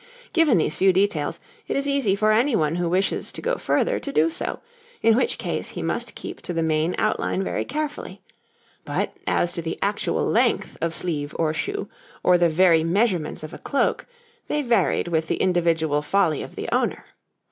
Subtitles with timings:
[0.33, 4.11] Given these few details, it is easy for anyone who wishes to go further to
[4.11, 4.59] do so,
[5.03, 8.19] in which case he must keep to the main outline very carefully;
[8.83, 11.87] but as to the actual length of sleeve or shoe,
[12.23, 14.07] or the very measurements of a cloak,
[14.47, 17.05] they varied with the individual folly of the owner.